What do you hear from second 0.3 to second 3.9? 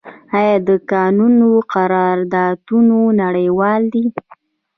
آیا د کانونو قراردادونه نړیوال